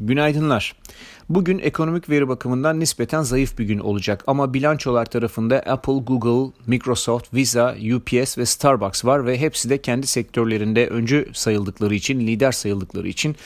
Günaydınlar. 0.00 0.74
Bugün 1.28 1.58
ekonomik 1.58 2.10
veri 2.10 2.28
bakımından 2.28 2.80
nispeten 2.80 3.22
zayıf 3.22 3.58
bir 3.58 3.64
gün 3.64 3.78
olacak 3.78 4.24
ama 4.26 4.54
bilançolar 4.54 5.04
tarafında 5.04 5.58
Apple, 5.58 5.92
Google, 5.92 6.52
Microsoft, 6.66 7.34
Visa, 7.34 7.76
UPS 7.94 8.38
ve 8.38 8.46
Starbucks 8.46 9.04
var 9.04 9.26
ve 9.26 9.40
hepsi 9.40 9.70
de 9.70 9.78
kendi 9.78 10.06
sektörlerinde 10.06 10.88
öncü 10.88 11.28
sayıldıkları 11.32 11.94
için, 11.94 12.20
lider 12.20 12.52
sayıldıkları 12.52 13.08
için 13.08 13.36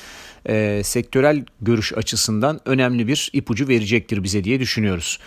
e, 0.49 0.81
sektörel 0.85 1.45
görüş 1.61 1.93
açısından 1.93 2.61
önemli 2.65 3.07
bir 3.07 3.31
ipucu 3.33 3.69
verecektir 3.69 4.23
bize 4.23 4.45
diye 4.45 4.61
düşünüyoruz. 4.61 5.19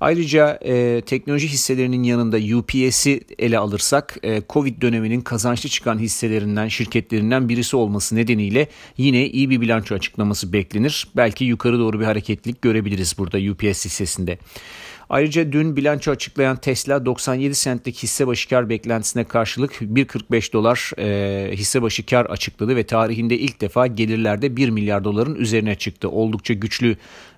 Ayrıca 0.00 0.58
e, 0.64 1.02
teknoloji 1.06 1.48
hisselerinin 1.48 2.02
yanında 2.02 2.56
UPS'i 2.58 3.20
ele 3.38 3.58
alırsak 3.58 4.18
e, 4.22 4.42
Covid 4.48 4.82
döneminin 4.82 5.20
kazançlı 5.20 5.68
çıkan 5.68 5.98
hisselerinden, 5.98 6.68
şirketlerinden 6.68 7.48
birisi 7.48 7.76
olması 7.76 8.16
nedeniyle 8.16 8.68
yine 8.96 9.26
iyi 9.26 9.50
bir 9.50 9.60
bilanço 9.60 9.94
açıklaması 9.94 10.52
beklenir. 10.52 11.08
Belki 11.16 11.44
yukarı 11.44 11.78
doğru 11.78 12.00
bir 12.00 12.04
hareketlilik 12.04 12.62
görebiliriz 12.62 13.18
burada 13.18 13.38
UPS 13.52 13.84
hissesinde. 13.84 14.38
Ayrıca 15.10 15.52
dün 15.52 15.76
bilanço 15.76 16.10
açıklayan 16.10 16.56
Tesla 16.56 17.06
97 17.06 17.54
centlik 17.54 18.02
hisse 18.02 18.26
başı 18.26 18.48
kar 18.48 18.68
beklentisine 18.68 19.24
karşılık 19.24 19.72
1.45 19.72 20.52
dolar 20.52 20.92
e, 20.98 21.56
hisse 21.56 21.82
başı 21.82 22.06
kar 22.06 22.26
açıkladı 22.26 22.76
ve 22.76 22.86
tarihinde 22.86 23.38
ilk 23.38 23.60
defa 23.60 23.86
gelirlerde 23.86 24.56
1 24.56 24.68
milyar 24.68 25.04
doların 25.04 25.34
üzerine 25.34 25.74
çıktı. 25.74 26.10
Oldukça 26.10 26.54
güçlü 26.54 26.96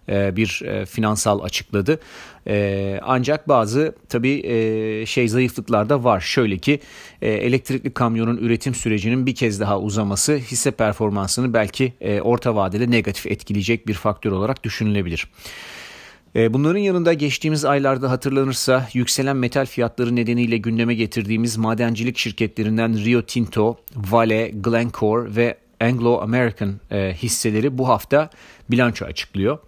e, 0.08 0.36
bir 0.36 0.62
e, 0.64 0.86
finansal 0.86 1.40
açıkladı. 1.40 2.00
E, 2.46 3.00
ancak 3.02 3.48
bazı 3.48 3.94
tabii 4.08 4.42
şey 5.06 5.28
zayıflıklar 5.28 5.88
da 5.88 6.04
var. 6.04 6.20
Şöyle 6.20 6.58
ki 6.58 6.80
elektrikli 7.22 7.90
kamyonun 7.90 8.36
üretim 8.36 8.74
sürecinin 8.74 9.26
bir 9.26 9.34
kez 9.34 9.60
daha 9.60 9.80
uzaması 9.80 10.36
hisse 10.36 10.70
performansını 10.70 11.54
belki 11.54 11.92
orta 12.22 12.54
vadede 12.54 12.90
negatif 12.90 13.26
etkileyecek 13.26 13.88
bir 13.88 13.94
faktör 13.94 14.32
olarak 14.32 14.64
düşünülebilir. 14.64 15.28
Bunların 16.34 16.78
yanında 16.78 17.12
geçtiğimiz 17.12 17.64
aylarda 17.64 18.10
hatırlanırsa 18.10 18.88
yükselen 18.92 19.36
metal 19.36 19.66
fiyatları 19.66 20.16
nedeniyle 20.16 20.56
gündeme 20.56 20.94
getirdiğimiz 20.94 21.56
madencilik 21.56 22.18
şirketlerinden 22.18 23.04
Rio 23.04 23.22
Tinto, 23.22 23.76
Vale, 23.96 24.48
Glencore 24.48 25.36
ve 25.36 25.58
Anglo 25.80 26.20
American 26.20 26.80
hisseleri 27.12 27.78
bu 27.78 27.88
hafta 27.88 28.30
bilanço 28.70 29.04
açıklıyor. 29.04 29.58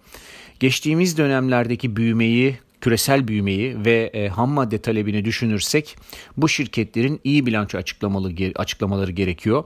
Geçtiğimiz 0.59 1.17
dönemlerdeki 1.17 1.95
büyümeyi 1.95 2.57
küresel 2.81 3.27
büyümeyi 3.27 3.85
ve 3.85 4.11
e, 4.13 4.27
ham 4.27 4.49
madde 4.49 4.77
talebini 4.77 5.25
düşünürsek 5.25 5.97
bu 6.37 6.49
şirketlerin 6.49 7.19
iyi 7.23 7.45
bilanço 7.45 7.77
açıklamaları 8.55 9.11
gerekiyor. 9.11 9.63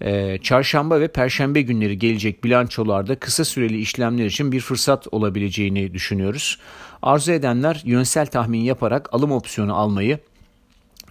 E, 0.00 0.38
çarşamba 0.42 1.00
ve 1.00 1.08
perşembe 1.08 1.62
günleri 1.62 1.98
gelecek 1.98 2.44
bilançolarda 2.44 3.18
kısa 3.18 3.44
süreli 3.44 3.78
işlemler 3.78 4.26
için 4.26 4.52
bir 4.52 4.60
fırsat 4.60 5.06
olabileceğini 5.12 5.94
düşünüyoruz. 5.94 6.58
Arzu 7.02 7.32
edenler 7.32 7.82
yönsel 7.84 8.26
tahmin 8.26 8.60
yaparak 8.60 9.08
alım 9.14 9.32
opsiyonu 9.32 9.76
almayı 9.76 10.18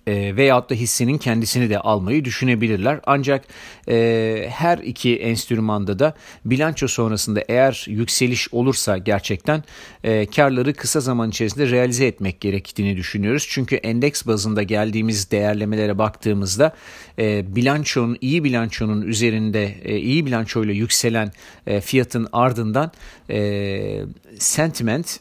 e, 0.09 0.35
veyahut 0.35 0.69
da 0.69 0.73
hissinin 0.75 1.17
kendisini 1.17 1.69
de 1.69 1.79
almayı 1.79 2.25
düşünebilirler. 2.25 2.99
Ancak 3.05 3.45
e, 3.89 4.47
her 4.49 4.77
iki 4.77 5.15
enstrümanda 5.15 5.99
da 5.99 6.13
bilanço 6.45 6.87
sonrasında 6.87 7.43
eğer 7.49 7.85
yükseliş 7.87 8.53
olursa 8.53 8.97
gerçekten 8.97 9.63
e, 10.03 10.25
karları 10.25 10.73
kısa 10.73 10.99
zaman 10.99 11.29
içerisinde 11.29 11.69
realize 11.69 12.05
etmek 12.05 12.41
gerektiğini 12.41 12.97
düşünüyoruz. 12.97 13.47
Çünkü 13.49 13.75
endeks 13.75 14.25
bazında 14.25 14.63
geldiğimiz 14.63 15.31
değerlemelere 15.31 15.97
baktığımızda 15.97 16.75
e, 17.19 17.55
bilançonun 17.55 18.17
iyi 18.21 18.43
bilançonun 18.43 19.01
üzerinde 19.01 19.75
e, 19.83 19.97
iyi 19.97 20.25
bilançoyla 20.25 20.73
yükselen 20.73 21.31
e, 21.67 21.81
fiyatın 21.81 22.27
ardından 22.31 22.91
e, 23.29 24.01
sentiment 24.39 25.19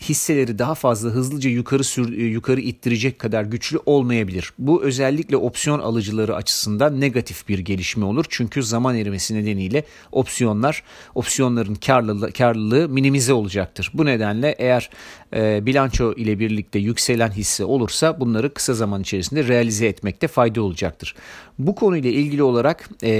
hisseleri 0.00 0.58
daha 0.58 0.74
fazla 0.74 1.10
hızlıca 1.10 1.50
yukarı 1.50 1.84
sür, 1.84 2.18
e, 2.18 2.22
yukarı 2.22 2.60
ittirecek 2.60 3.18
kadar 3.18 3.42
güçlü 3.42 3.78
olmayabilir. 3.86 4.52
Bu 4.58 4.82
özellikle 4.82 5.36
opsiyon 5.36 5.78
alıcıları 5.78 6.36
açısından 6.36 7.00
negatif 7.00 7.48
bir 7.48 7.58
gelişme 7.58 8.04
olur. 8.04 8.24
Çünkü 8.28 8.62
zaman 8.62 8.96
erimesi 8.96 9.34
nedeniyle 9.34 9.84
opsiyonlar 10.12 10.82
opsiyonların 11.14 11.74
karlılığı, 11.74 12.32
karlılığı 12.32 12.88
minimize 12.88 13.32
olacaktır. 13.32 13.90
Bu 13.94 14.04
nedenle 14.04 14.54
eğer 14.58 14.90
e, 15.34 15.66
bilanço 15.66 16.12
ile 16.12 16.38
birlikte 16.38 16.78
yükselen 16.78 17.30
hisse 17.30 17.64
olursa 17.64 18.20
bunları 18.20 18.54
kısa 18.54 18.74
zaman 18.74 19.00
içerisinde 19.00 19.48
realize 19.48 19.86
etmekte 19.86 20.28
fayda 20.28 20.62
olacaktır. 20.62 21.14
Bu 21.58 21.74
konuyla 21.74 22.10
ilgili 22.10 22.42
olarak 22.42 22.88
e, 23.02 23.10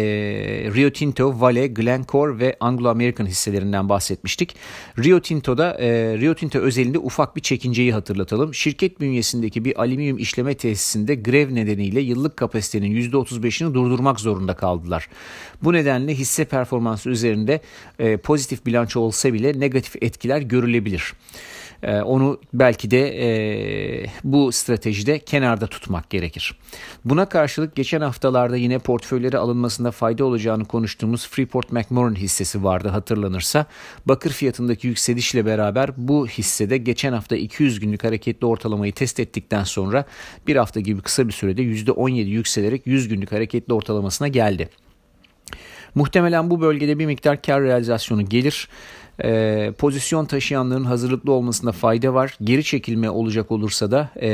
Rio 0.74 0.90
Tinto, 0.90 1.40
Vale, 1.40 1.66
Glencore 1.66 2.38
ve 2.38 2.56
Anglo 2.60 2.88
American 2.88 3.26
hisselerinden 3.26 3.88
bahsetmiştik. 3.88 4.56
Rio 4.98 5.20
Tinto'da 5.20 5.76
e, 5.80 6.18
Rio 6.18 6.34
Tinto 6.34 6.53
özelinde 6.58 6.98
ufak 6.98 7.36
bir 7.36 7.40
çekinceyi 7.40 7.92
hatırlatalım. 7.92 8.54
Şirket 8.54 9.00
bünyesindeki 9.00 9.64
bir 9.64 9.80
alüminyum 9.80 10.18
işleme 10.18 10.54
tesisinde 10.54 11.14
grev 11.14 11.54
nedeniyle 11.54 12.00
yıllık 12.00 12.36
kapasitenin 12.36 13.10
%35'ini 13.10 13.74
durdurmak 13.74 14.20
zorunda 14.20 14.54
kaldılar. 14.54 15.08
Bu 15.62 15.72
nedenle 15.72 16.14
hisse 16.14 16.44
performansı 16.44 17.10
üzerinde 17.10 17.60
e, 17.98 18.16
pozitif 18.16 18.66
bilanço 18.66 19.00
olsa 19.00 19.32
bile 19.32 19.60
negatif 19.60 20.02
etkiler 20.02 20.40
görülebilir. 20.40 21.12
Ee, 21.84 22.02
onu 22.02 22.40
belki 22.54 22.90
de 22.90 23.26
e, 23.26 24.06
bu 24.24 24.52
stratejide 24.52 25.18
kenarda 25.18 25.66
tutmak 25.66 26.10
gerekir. 26.10 26.58
Buna 27.04 27.28
karşılık 27.28 27.76
geçen 27.76 28.00
haftalarda 28.00 28.56
yine 28.56 28.78
portföyleri 28.78 29.38
alınmasında 29.38 29.90
fayda 29.90 30.24
olacağını 30.24 30.64
konuştuğumuz 30.64 31.28
Freeport 31.28 31.72
McMoran 31.72 32.14
hissesi 32.14 32.64
vardı 32.64 32.88
hatırlanırsa. 32.88 33.66
Bakır 34.06 34.30
fiyatındaki 34.30 34.86
yükselişle 34.86 35.46
beraber 35.46 35.90
bu 35.96 36.26
hissede 36.26 36.76
geçen 36.76 37.12
hafta 37.12 37.36
200 37.36 37.80
günlük 37.80 38.04
hareketli 38.04 38.46
ortalamayı 38.46 38.92
test 38.92 39.20
ettikten 39.20 39.64
sonra 39.64 40.04
bir 40.46 40.56
hafta 40.56 40.80
gibi 40.80 41.02
kısa 41.02 41.28
bir 41.28 41.32
sürede 41.32 41.62
%17 41.62 42.12
yükselerek 42.12 42.86
100 42.86 43.08
günlük 43.08 43.32
hareketli 43.32 43.74
ortalamasına 43.74 44.28
geldi. 44.28 44.68
Muhtemelen 45.94 46.50
bu 46.50 46.60
bölgede 46.60 46.98
bir 46.98 47.06
miktar 47.06 47.42
kar 47.42 47.62
realizasyonu 47.62 48.28
gelir. 48.28 48.68
E, 49.24 49.72
pozisyon 49.78 50.24
taşıyanların 50.24 50.84
hazırlıklı 50.84 51.32
olmasında 51.32 51.72
fayda 51.72 52.14
var. 52.14 52.36
Geri 52.44 52.64
çekilme 52.64 53.10
olacak 53.10 53.50
olursa 53.50 53.90
da 53.90 54.10
e, 54.16 54.28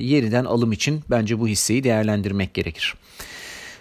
yeniden 0.00 0.44
alım 0.44 0.72
için 0.72 1.00
bence 1.10 1.40
bu 1.40 1.48
hisseyi 1.48 1.84
değerlendirmek 1.84 2.54
gerekir. 2.54 2.94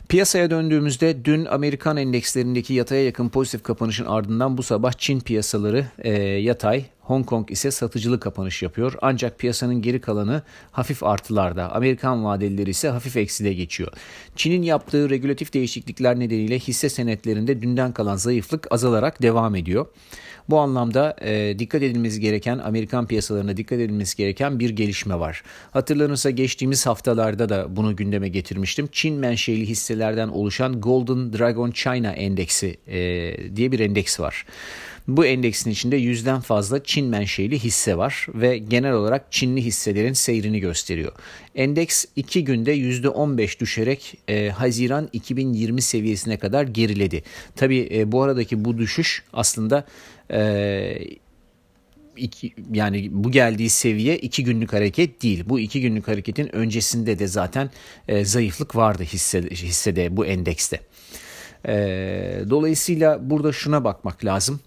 Piyasaya 0.09 0.49
döndüğümüzde 0.49 1.25
dün 1.25 1.45
Amerikan 1.45 1.97
endekslerindeki 1.97 2.73
yataya 2.73 3.05
yakın 3.05 3.29
pozitif 3.29 3.63
kapanışın 3.63 4.05
ardından 4.05 4.57
bu 4.57 4.63
sabah 4.63 4.91
Çin 4.91 5.19
piyasaları 5.19 5.85
e, 5.99 6.11
yatay, 6.21 6.85
Hong 7.03 7.25
Kong 7.25 7.51
ise 7.51 7.71
satıcılı 7.71 8.19
kapanış 8.19 8.63
yapıyor. 8.63 8.93
Ancak 9.01 9.39
piyasanın 9.39 9.81
geri 9.81 10.01
kalanı 10.01 10.41
hafif 10.71 11.03
artılarda. 11.03 11.71
Amerikan 11.71 12.25
vadelileri 12.25 12.69
ise 12.69 12.89
hafif 12.89 13.17
ekside 13.17 13.53
geçiyor. 13.53 13.91
Çin'in 14.35 14.61
yaptığı 14.61 15.09
regülatif 15.09 15.53
değişiklikler 15.53 16.19
nedeniyle 16.19 16.59
hisse 16.59 16.89
senetlerinde 16.89 17.61
dünden 17.61 17.93
kalan 17.93 18.15
zayıflık 18.15 18.67
azalarak 18.71 19.21
devam 19.21 19.55
ediyor. 19.55 19.85
Bu 20.49 20.59
anlamda 20.59 21.15
e, 21.21 21.59
dikkat 21.59 21.83
edilmesi 21.83 22.19
gereken 22.19 22.57
Amerikan 22.57 23.07
piyasalarına 23.07 23.57
dikkat 23.57 23.79
edilmesi 23.79 24.17
gereken 24.17 24.59
bir 24.59 24.69
gelişme 24.69 25.19
var. 25.19 25.43
Hatırlanırsa 25.71 26.29
geçtiğimiz 26.29 26.85
haftalarda 26.85 27.49
da 27.49 27.75
bunu 27.75 27.95
gündeme 27.95 28.27
getirmiştim. 28.29 28.89
Çin 28.91 29.15
menşeli 29.15 29.67
hisselerden 29.67 30.27
oluşan 30.27 30.81
Golden 30.81 31.33
Dragon 31.33 31.71
China 31.71 32.11
Endeksi 32.11 32.77
e, 32.87 33.55
diye 33.55 33.71
bir 33.71 33.79
endeks 33.79 34.19
var. 34.19 34.45
Bu 35.07 35.25
endeksin 35.25 35.71
içinde 35.71 35.95
yüzden 35.95 36.41
fazla 36.41 36.83
Çin 36.83 37.05
menşeli 37.05 37.59
hisse 37.59 37.97
var 37.97 38.27
ve 38.33 38.57
genel 38.57 38.93
olarak 38.93 39.31
Çinli 39.31 39.65
hisselerin 39.65 40.13
seyrini 40.13 40.59
gösteriyor. 40.59 41.11
Endeks 41.55 42.05
2 42.15 42.43
günde 42.43 42.77
%15 42.77 43.59
düşerek 43.59 44.17
e, 44.27 44.49
Haziran 44.49 45.09
2020 45.13 45.81
seviyesine 45.81 46.37
kadar 46.37 46.63
geriledi. 46.63 47.23
Tabi 47.55 47.89
e, 47.93 48.11
bu 48.11 48.21
aradaki 48.21 48.65
bu 48.65 48.77
düşüş 48.77 49.23
aslında 49.33 49.85
e, 50.31 50.97
iki, 52.17 52.53
yani 52.73 53.09
bu 53.11 53.31
geldiği 53.31 53.69
seviye 53.69 54.17
iki 54.17 54.43
günlük 54.43 54.73
hareket 54.73 55.23
değil. 55.23 55.43
Bu 55.45 55.59
iki 55.59 55.81
günlük 55.81 56.07
hareketin 56.07 56.55
öncesinde 56.55 57.19
de 57.19 57.27
zaten 57.27 57.69
e, 58.07 58.25
zayıflık 58.25 58.75
vardı 58.75 59.03
hisse, 59.03 59.41
hissede 59.41 60.17
bu 60.17 60.25
endekste. 60.25 60.79
E, 61.67 61.75
dolayısıyla 62.49 63.29
burada 63.29 63.51
şuna 63.51 63.83
bakmak 63.83 64.25
lazım. 64.25 64.59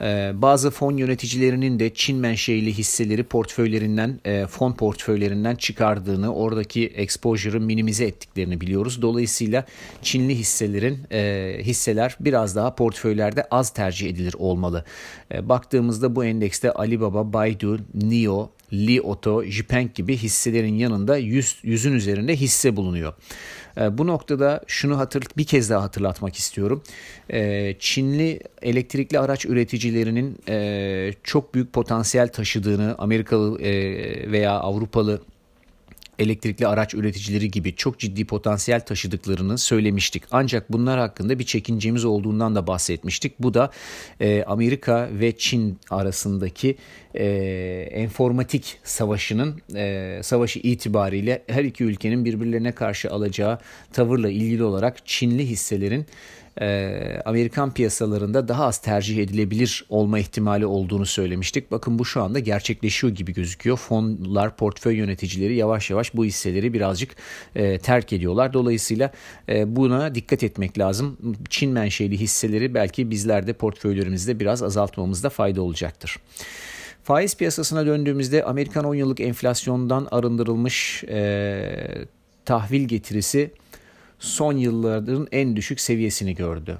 Ee, 0.00 0.32
bazı 0.34 0.70
fon 0.70 0.96
yöneticilerinin 0.96 1.78
de 1.78 1.94
Çin 1.94 2.16
menşeili 2.16 2.72
hisseleri 2.72 3.22
portföylerinden, 3.22 4.20
e, 4.24 4.46
fon 4.46 4.72
portföylerinden 4.72 5.54
çıkardığını, 5.54 6.34
oradaki 6.34 6.86
exposure'ı 6.86 7.60
minimize 7.60 8.04
ettiklerini 8.04 8.60
biliyoruz. 8.60 9.02
Dolayısıyla 9.02 9.64
Çinli 10.02 10.34
hisselerin 10.34 10.98
e, 11.12 11.56
hisseler 11.62 12.16
biraz 12.20 12.56
daha 12.56 12.74
portföylerde 12.74 13.44
az 13.50 13.70
tercih 13.70 14.10
edilir 14.10 14.34
olmalı. 14.38 14.84
E, 15.34 15.48
baktığımızda 15.48 16.16
bu 16.16 16.24
endekste 16.24 16.72
Alibaba, 16.72 17.32
Baidu, 17.32 17.80
NIO, 17.94 18.50
Li 18.74 19.00
Auto, 19.00 19.44
Jipeng 19.44 19.94
gibi 19.94 20.16
hisselerin 20.16 20.74
yanında 20.74 21.16
100, 21.16 21.56
100'ün 21.64 21.92
üzerinde 21.92 22.36
hisse 22.36 22.76
bulunuyor. 22.76 23.14
E, 23.80 23.98
bu 23.98 24.06
noktada 24.06 24.60
şunu 24.66 24.98
hatır, 24.98 25.24
bir 25.36 25.44
kez 25.44 25.70
daha 25.70 25.82
hatırlatmak 25.82 26.36
istiyorum. 26.36 26.82
E, 27.30 27.74
Çinli 27.78 28.40
elektrikli 28.62 29.18
araç 29.18 29.46
üreticilerinin 29.46 30.38
e, 30.48 31.10
çok 31.22 31.54
büyük 31.54 31.72
potansiyel 31.72 32.28
taşıdığını 32.28 32.94
Amerikalı 32.98 33.62
e, 33.62 34.32
veya 34.32 34.52
Avrupalı 34.52 35.20
elektrikli 36.18 36.66
araç 36.66 36.94
üreticileri 36.94 37.50
gibi 37.50 37.76
çok 37.76 37.98
ciddi 37.98 38.24
potansiyel 38.24 38.80
taşıdıklarını 38.80 39.58
söylemiştik. 39.58 40.22
Ancak 40.30 40.72
bunlar 40.72 40.98
hakkında 40.98 41.38
bir 41.38 41.44
çekincemiz 41.44 42.04
olduğundan 42.04 42.54
da 42.54 42.66
bahsetmiştik. 42.66 43.32
Bu 43.38 43.54
da 43.54 43.70
e, 44.20 44.44
Amerika 44.46 45.08
ve 45.12 45.36
Çin 45.36 45.78
arasındaki 45.90 46.76
e, 47.14 47.24
enformatik 47.92 48.78
savaşının 48.84 49.60
e, 49.74 50.20
savaşı 50.22 50.58
itibariyle 50.58 51.42
her 51.46 51.64
iki 51.64 51.84
ülkenin 51.84 52.24
birbirlerine 52.24 52.72
karşı 52.72 53.10
alacağı 53.10 53.58
tavırla 53.92 54.30
ilgili 54.30 54.64
olarak 54.64 55.06
Çinli 55.06 55.46
hisselerin 55.46 56.06
e, 56.60 57.22
Amerikan 57.24 57.74
piyasalarında 57.74 58.48
daha 58.48 58.66
az 58.66 58.78
tercih 58.78 59.22
edilebilir 59.22 59.84
olma 59.88 60.18
ihtimali 60.18 60.66
olduğunu 60.66 61.06
söylemiştik. 61.06 61.70
Bakın 61.70 61.98
bu 61.98 62.04
şu 62.04 62.22
anda 62.22 62.38
gerçekleşiyor 62.38 63.14
gibi 63.14 63.34
gözüküyor. 63.34 63.76
Fonlar, 63.76 64.56
portföy 64.56 64.96
yöneticileri 64.96 65.56
yavaş 65.56 65.90
yavaş 65.90 66.14
bu 66.14 66.24
hisseleri 66.24 66.72
birazcık 66.72 67.16
e, 67.54 67.78
terk 67.78 68.12
ediyorlar. 68.12 68.52
Dolayısıyla 68.52 69.12
e, 69.48 69.76
buna 69.76 70.14
dikkat 70.14 70.42
etmek 70.42 70.78
lazım. 70.78 71.18
Çin 71.50 71.72
menşeli 71.72 72.20
hisseleri 72.20 72.74
belki 72.74 73.10
bizler 73.10 73.46
de 73.46 73.52
portföylerimizde 73.52 74.40
biraz 74.40 74.62
azaltmamızda 74.62 75.28
fayda 75.30 75.62
olacaktır. 75.62 76.16
Faiz 77.02 77.36
piyasasına 77.36 77.86
döndüğümüzde 77.86 78.44
Amerikan 78.44 78.84
10 78.84 78.94
yıllık 78.94 79.20
enflasyondan 79.20 80.08
arındırılmış 80.10 81.04
e, 81.04 81.96
tahvil 82.44 82.84
getirisi 82.84 83.50
son 84.24 84.56
yılların 84.56 85.28
en 85.32 85.56
düşük 85.56 85.80
seviyesini 85.80 86.34
gördü. 86.34 86.78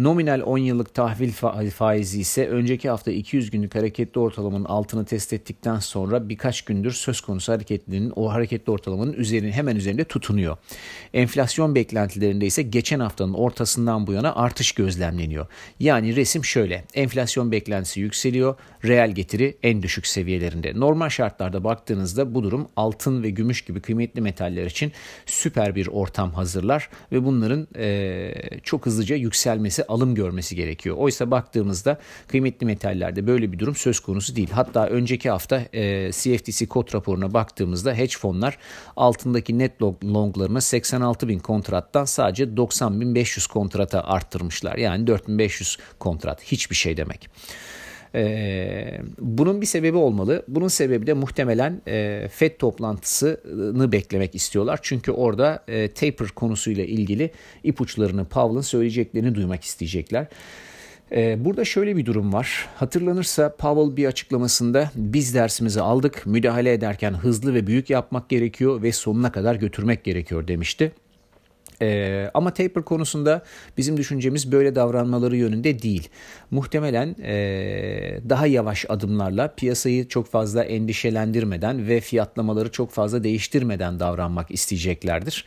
Nominal 0.00 0.42
10 0.44 0.58
yıllık 0.58 0.94
tahvil 0.94 1.32
faizi 1.70 2.20
ise 2.20 2.48
önceki 2.48 2.90
hafta 2.90 3.10
200 3.10 3.50
günlük 3.50 3.74
hareketli 3.74 4.20
ortalamanın 4.20 4.64
altını 4.64 5.04
test 5.04 5.32
ettikten 5.32 5.78
sonra 5.78 6.28
birkaç 6.28 6.62
gündür 6.62 6.92
söz 6.92 7.20
konusu 7.20 7.52
hareketliliğinin 7.52 8.12
o 8.16 8.32
hareketli 8.32 8.70
ortalamanın 8.70 9.12
üzerine 9.12 9.52
hemen 9.52 9.76
üzerinde 9.76 10.04
tutunuyor. 10.04 10.56
Enflasyon 11.14 11.74
beklentilerinde 11.74 12.46
ise 12.46 12.62
geçen 12.62 13.00
haftanın 13.00 13.34
ortasından 13.34 14.06
bu 14.06 14.12
yana 14.12 14.34
artış 14.34 14.72
gözlemleniyor. 14.72 15.46
Yani 15.80 16.16
resim 16.16 16.44
şöyle. 16.44 16.84
Enflasyon 16.94 17.52
beklentisi 17.52 18.00
yükseliyor. 18.00 18.54
Reel 18.84 19.10
getiri 19.10 19.56
en 19.62 19.82
düşük 19.82 20.06
seviyelerinde. 20.06 20.80
Normal 20.80 21.08
şartlarda 21.08 21.64
baktığınızda 21.64 22.34
bu 22.34 22.42
durum 22.42 22.68
altın 22.76 23.22
ve 23.22 23.30
gümüş 23.30 23.62
gibi 23.62 23.80
kıymetli 23.80 24.20
metaller 24.20 24.66
için 24.66 24.92
süper 25.26 25.74
bir 25.74 25.86
ortam 25.86 26.32
hazırlar 26.32 26.88
ve 27.12 27.24
bunların 27.24 27.68
e, 27.76 28.32
çok 28.62 28.86
hızlıca 28.86 29.16
yükselmesi 29.16 29.89
alım 29.90 30.14
görmesi 30.14 30.56
gerekiyor. 30.56 30.96
Oysa 30.98 31.30
baktığımızda 31.30 31.98
kıymetli 32.28 32.66
metallerde 32.66 33.26
böyle 33.26 33.52
bir 33.52 33.58
durum 33.58 33.74
söz 33.74 34.00
konusu 34.00 34.36
değil. 34.36 34.50
Hatta 34.50 34.86
önceki 34.86 35.30
hafta 35.30 35.62
e, 35.72 36.12
CFTC 36.12 36.66
kod 36.66 36.94
raporuna 36.94 37.34
baktığımızda 37.34 37.94
hedge 37.94 38.16
fonlar 38.18 38.58
altındaki 38.96 39.58
net 39.58 39.82
longlarını 39.82 40.60
86 40.60 41.28
bin 41.28 41.38
kontrattan 41.38 42.04
sadece 42.04 42.56
90 42.56 43.00
bin 43.00 43.14
500 43.14 43.46
kontrata 43.46 44.04
arttırmışlar. 44.04 44.76
Yani 44.76 45.06
4500 45.06 45.78
kontrat 45.98 46.42
hiçbir 46.42 46.76
şey 46.76 46.96
demek. 46.96 47.28
Ee, 48.14 49.00
bunun 49.18 49.60
bir 49.60 49.66
sebebi 49.66 49.96
olmalı. 49.96 50.42
Bunun 50.48 50.68
sebebi 50.68 51.06
de 51.06 51.12
muhtemelen 51.12 51.82
e, 51.88 52.28
FED 52.32 52.58
toplantısını 52.58 53.92
beklemek 53.92 54.34
istiyorlar. 54.34 54.78
Çünkü 54.82 55.12
orada 55.12 55.64
e, 55.68 55.88
taper 55.88 56.28
konusuyla 56.28 56.84
ilgili 56.84 57.30
ipuçlarını 57.64 58.24
Powell'ın 58.24 58.60
söyleyeceklerini 58.60 59.34
duymak 59.34 59.64
isteyecekler. 59.64 60.26
Ee, 61.12 61.44
burada 61.44 61.64
şöyle 61.64 61.96
bir 61.96 62.06
durum 62.06 62.32
var. 62.32 62.68
Hatırlanırsa 62.76 63.56
Powell 63.56 63.96
bir 63.96 64.06
açıklamasında 64.06 64.90
biz 64.96 65.34
dersimizi 65.34 65.80
aldık, 65.80 66.26
müdahale 66.26 66.72
ederken 66.72 67.12
hızlı 67.12 67.54
ve 67.54 67.66
büyük 67.66 67.90
yapmak 67.90 68.28
gerekiyor 68.28 68.82
ve 68.82 68.92
sonuna 68.92 69.32
kadar 69.32 69.54
götürmek 69.54 70.04
gerekiyor 70.04 70.48
demişti. 70.48 70.92
Ee, 71.82 72.30
ama 72.34 72.54
taper 72.54 72.82
konusunda 72.84 73.42
bizim 73.76 73.96
düşüncemiz 73.96 74.52
böyle 74.52 74.74
davranmaları 74.74 75.36
yönünde 75.36 75.82
değil. 75.82 76.08
Muhtemelen 76.50 77.16
e, 77.22 78.20
daha 78.28 78.46
yavaş 78.46 78.86
adımlarla 78.88 79.54
piyasayı 79.54 80.08
çok 80.08 80.26
fazla 80.26 80.64
endişelendirmeden 80.64 81.88
ve 81.88 82.00
fiyatlamaları 82.00 82.70
çok 82.72 82.90
fazla 82.90 83.24
değiştirmeden 83.24 84.00
davranmak 84.00 84.50
isteyeceklerdir. 84.50 85.44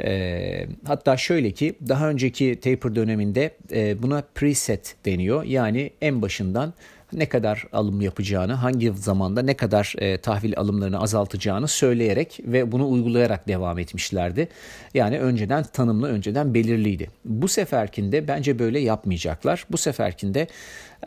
E, 0.00 0.66
hatta 0.86 1.16
şöyle 1.16 1.50
ki 1.50 1.74
daha 1.88 2.10
önceki 2.10 2.60
taper 2.60 2.94
döneminde 2.94 3.56
e, 3.72 4.02
buna 4.02 4.22
preset 4.34 4.96
deniyor. 5.04 5.44
Yani 5.44 5.90
en 6.00 6.22
başından 6.22 6.74
ne 7.14 7.28
kadar 7.28 7.66
alım 7.72 8.00
yapacağını, 8.00 8.52
hangi 8.52 8.92
zamanda 8.92 9.42
ne 9.42 9.54
kadar 9.54 9.94
e, 9.98 10.18
tahvil 10.18 10.56
alımlarını 10.56 11.00
azaltacağını 11.00 11.68
söyleyerek 11.68 12.40
ve 12.44 12.72
bunu 12.72 12.90
uygulayarak 12.90 13.48
devam 13.48 13.78
etmişlerdi. 13.78 14.48
Yani 14.94 15.18
önceden 15.20 15.64
tanımlı, 15.64 16.08
önceden 16.08 16.54
belirliydi. 16.54 17.10
Bu 17.24 17.48
seferkinde 17.48 18.28
bence 18.28 18.58
böyle 18.58 18.78
yapmayacaklar. 18.78 19.66
Bu 19.70 19.76
seferkinde 19.76 20.46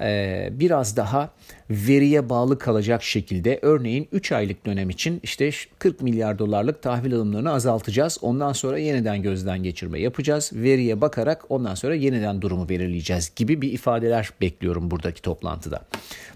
e, 0.02 0.50
biraz 0.52 0.98
daha 0.98 1.30
veriye 1.70 2.30
bağlı 2.30 2.60
kalacak 2.60 3.04
şekilde 3.04 3.60
örneğin 3.62 4.08
3 4.12 4.32
aylık 4.32 4.66
dönem 4.66 4.90
için 4.90 5.20
işte 5.24 5.52
40 5.80 6.02
milyar 6.02 6.40
dolarlık 6.40 6.82
tahvil 6.82 7.16
alımlarını 7.16 7.54
azaltacağız. 7.54 8.18
Ondan 8.22 8.54
sonra 8.54 8.78
yeniden 8.78 9.22
gözden 9.22 9.64
geçirme 9.64 10.00
yapacağız. 10.00 10.52
Veriye 10.54 11.02
bakarak 11.02 11.46
ondan 11.50 11.76
sonra 11.76 11.96
yeniden 11.96 12.42
durumu 12.42 12.70
belirleyeceğiz 12.70 13.32
gibi 13.36 13.62
bir 13.62 13.72
ifadeler 13.72 14.30
bekliyorum 14.42 14.92
buradaki 14.92 15.22
toplantıda. 15.22 15.82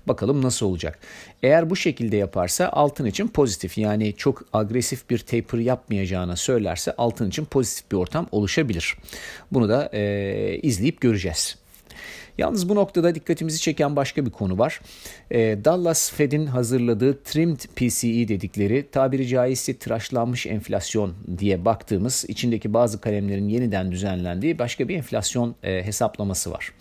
Bakalım 0.08 0.42
nasıl 0.42 0.66
olacak. 0.66 1.00
Eğer 1.44 1.70
bu 1.70 1.76
şekilde 1.76 2.18
yaparsa 2.18 2.70
altın 2.70 3.06
için 3.06 3.28
pozitif 3.28 3.78
yani 3.78 4.14
çok 4.18 4.44
agresif 4.54 5.10
bir 5.10 5.20
taper 5.20 5.58
yapmayacağını 5.58 6.38
söylerse 6.38 6.94
altın 6.98 7.30
için 7.30 7.46
pozitif 7.46 7.92
bir 7.92 7.98
ortam 7.98 8.28
oluşabilir. 8.32 8.98
Bunu 9.52 9.70
da 9.70 9.90
e, 9.94 10.60
izleyip 10.62 11.02
göreceğiz. 11.02 11.62
Yalnız 12.38 12.70
bu 12.70 12.76
noktada 12.76 13.16
dikkatimizi 13.16 13.60
çeken 13.60 13.96
başka 13.96 14.26
bir 14.26 14.32
konu 14.32 14.58
var. 14.58 14.82
E, 15.32 15.66
Dallas 15.66 16.12
Fed'in 16.12 16.46
hazırladığı 16.46 17.24
trimmed 17.24 17.60
PCE 17.76 18.28
dedikleri 18.28 18.92
tabiri 18.92 19.28
caizse 19.28 19.78
tıraşlanmış 19.78 20.46
enflasyon 20.48 21.14
diye 21.38 21.66
baktığımız 21.66 22.26
içindeki 22.28 22.74
bazı 22.74 23.02
kalemlerin 23.02 23.50
yeniden 23.50 23.92
düzenlendiği 23.92 24.60
başka 24.60 24.88
bir 24.88 24.96
enflasyon 24.96 25.56
e, 25.64 25.84
hesaplaması 25.84 26.52
var. 26.52 26.74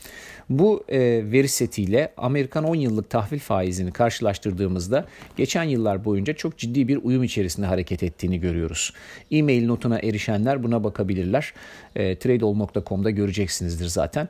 Bu 0.50 0.84
e, 0.88 0.98
veri 1.32 1.48
setiyle 1.48 2.12
Amerikan 2.16 2.64
10 2.64 2.74
yıllık 2.74 3.10
tahvil 3.10 3.38
faizini 3.38 3.92
karşılaştırdığımızda 3.92 5.06
geçen 5.36 5.64
yıllar 5.64 6.04
boyunca 6.04 6.32
çok 6.32 6.58
ciddi 6.58 6.88
bir 6.88 6.98
uyum 7.02 7.24
içerisinde 7.24 7.66
hareket 7.66 8.02
ettiğini 8.02 8.40
görüyoruz. 8.40 8.92
E-mail 9.30 9.66
notuna 9.66 9.98
erişenler 9.98 10.62
buna 10.62 10.84
bakabilirler. 10.84 11.54
E, 11.96 12.18
Tradeall.com'da 12.18 13.10
göreceksinizdir 13.10 13.86
zaten. 13.86 14.28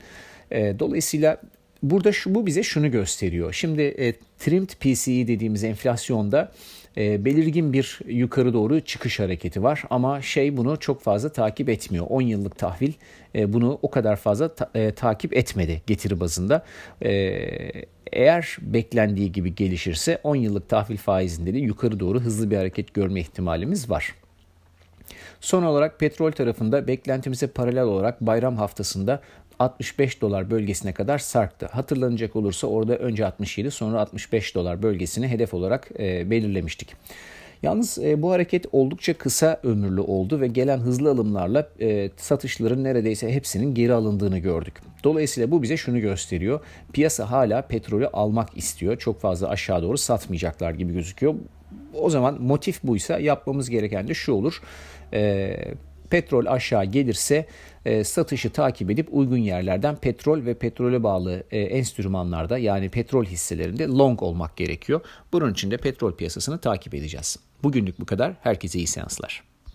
E, 0.50 0.78
dolayısıyla 0.78 1.40
burada 1.82 2.12
şu 2.12 2.34
bu 2.34 2.46
bize 2.46 2.62
şunu 2.62 2.90
gösteriyor. 2.90 3.52
Şimdi 3.52 3.82
e, 3.82 4.14
trimmed 4.38 4.68
PCE 4.68 5.28
dediğimiz 5.28 5.64
enflasyonda 5.64 6.52
e, 6.96 7.24
belirgin 7.24 7.72
bir 7.72 7.98
yukarı 8.06 8.54
doğru 8.54 8.80
çıkış 8.80 9.20
hareketi 9.20 9.62
var 9.62 9.82
ama 9.90 10.22
şey 10.22 10.56
bunu 10.56 10.80
çok 10.80 11.02
fazla 11.02 11.32
takip 11.32 11.68
etmiyor. 11.68 12.06
10 12.08 12.22
yıllık 12.22 12.58
tahvil 12.58 12.92
e, 13.34 13.52
bunu 13.52 13.78
o 13.82 13.90
kadar 13.90 14.16
fazla 14.16 14.54
ta, 14.54 14.70
e, 14.74 14.90
takip 14.90 15.36
etmedi 15.36 15.82
getiri 15.86 16.20
bazında. 16.20 16.64
E, 17.02 17.10
eğer 18.12 18.56
beklendiği 18.60 19.32
gibi 19.32 19.54
gelişirse 19.54 20.20
10 20.24 20.36
yıllık 20.36 20.68
tahvil 20.68 20.96
faizinde 20.96 21.54
de 21.54 21.58
yukarı 21.58 22.00
doğru 22.00 22.20
hızlı 22.20 22.50
bir 22.50 22.56
hareket 22.56 22.94
görme 22.94 23.20
ihtimalimiz 23.20 23.90
var. 23.90 24.14
Son 25.40 25.62
olarak 25.62 26.00
petrol 26.00 26.32
tarafında 26.32 26.86
beklentimize 26.86 27.46
paralel 27.46 27.82
olarak 27.82 28.20
bayram 28.20 28.56
haftasında 28.56 29.20
65 29.60 30.20
dolar 30.20 30.50
bölgesine 30.50 30.92
kadar 30.92 31.18
sarktı. 31.18 31.66
Hatırlanacak 31.66 32.36
olursa 32.36 32.66
orada 32.66 32.96
önce 32.96 33.26
67 33.26 33.70
sonra 33.70 34.00
65 34.00 34.54
dolar 34.54 34.82
bölgesini 34.82 35.28
hedef 35.28 35.54
olarak 35.54 35.90
e, 35.98 36.30
belirlemiştik. 36.30 36.94
Yalnız 37.62 37.98
e, 37.98 38.22
bu 38.22 38.32
hareket 38.32 38.66
oldukça 38.72 39.14
kısa 39.14 39.60
ömürlü 39.62 40.00
oldu 40.00 40.40
ve 40.40 40.46
gelen 40.46 40.78
hızlı 40.78 41.10
alımlarla 41.10 41.68
e, 41.80 42.10
satışların 42.16 42.84
neredeyse 42.84 43.32
hepsinin 43.32 43.74
geri 43.74 43.92
alındığını 43.92 44.38
gördük. 44.38 44.74
Dolayısıyla 45.04 45.50
bu 45.50 45.62
bize 45.62 45.76
şunu 45.76 46.00
gösteriyor. 46.00 46.60
Piyasa 46.92 47.30
hala 47.30 47.62
petrolü 47.62 48.06
almak 48.06 48.56
istiyor. 48.56 48.98
Çok 48.98 49.20
fazla 49.20 49.48
aşağı 49.48 49.82
doğru 49.82 49.98
satmayacaklar 49.98 50.70
gibi 50.70 50.92
gözüküyor. 50.92 51.34
O 51.94 52.10
zaman 52.10 52.42
motif 52.42 52.82
buysa 52.82 53.18
yapmamız 53.18 53.70
gereken 53.70 54.08
de 54.08 54.14
şu 54.14 54.32
olur. 54.32 54.62
E, 55.12 55.56
Petrol 56.10 56.46
aşağı 56.46 56.84
gelirse 56.84 57.46
e, 57.84 58.04
satışı 58.04 58.50
takip 58.50 58.90
edip 58.90 59.08
uygun 59.10 59.36
yerlerden 59.36 59.96
petrol 59.96 60.44
ve 60.44 60.54
petrole 60.54 61.02
bağlı 61.02 61.44
e, 61.50 61.60
enstrümanlarda 61.60 62.58
yani 62.58 62.88
petrol 62.88 63.24
hisselerinde 63.24 63.86
long 63.86 64.22
olmak 64.22 64.56
gerekiyor. 64.56 65.00
Bunun 65.32 65.52
için 65.52 65.70
de 65.70 65.76
petrol 65.76 66.12
piyasasını 66.12 66.58
takip 66.58 66.94
edeceğiz. 66.94 67.38
Bugünlük 67.62 68.00
bu 68.00 68.06
kadar. 68.06 68.34
Herkese 68.40 68.78
iyi 68.78 68.86
seanslar. 68.86 69.49